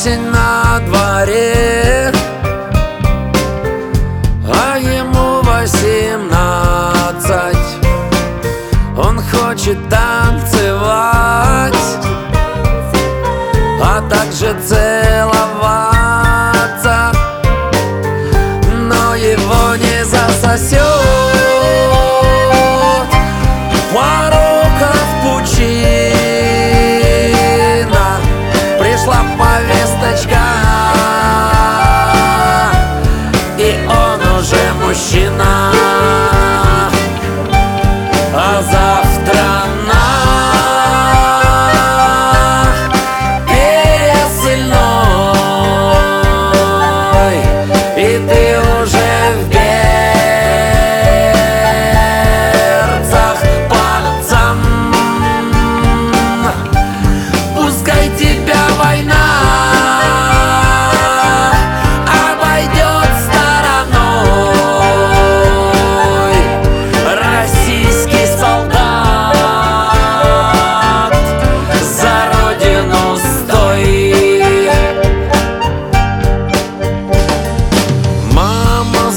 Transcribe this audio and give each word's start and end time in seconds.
Осень 0.00 0.30
на 0.30 0.80
дворе. 0.86 2.10
А 4.46 4.78
ему 4.78 5.42
восемнадцать. 5.42 5.98
Он 8.96 9.20
хочет 9.20 9.78
танцевать 9.90 11.74
А 13.82 14.00
также 14.08 14.56
целоваться. 14.66 15.92
Но 18.72 19.14
его 19.14 19.76
не 19.76 20.02
засосет 20.06 21.39
Your. 34.90 35.19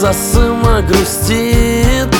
За 0.00 0.14
сына 0.14 0.80
грустит. 0.80 2.14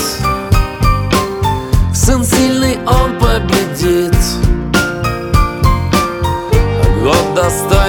Сын 1.94 2.22
сильный, 2.22 2.78
он 2.86 3.18
победит. 3.18 4.14
Год 7.02 7.34
достойный 7.34 7.79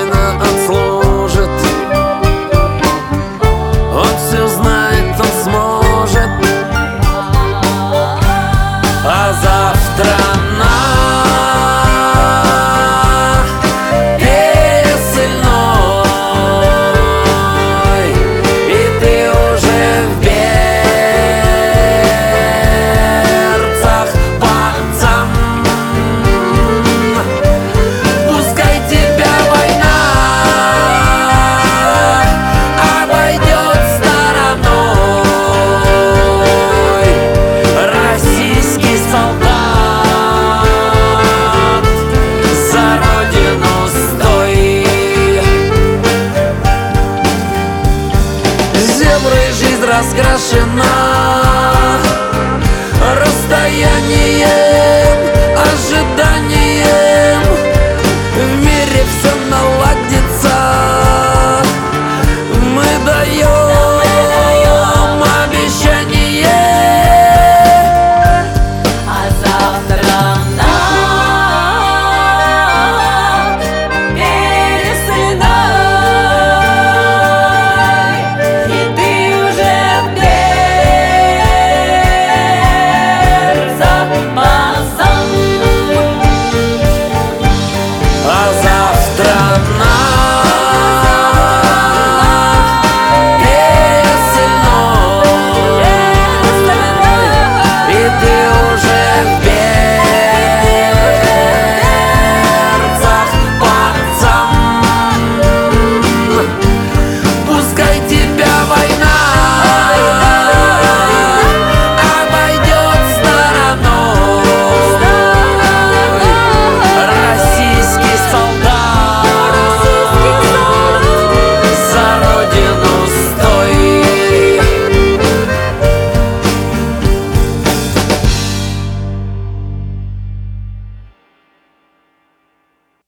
разгражена 49.92 51.41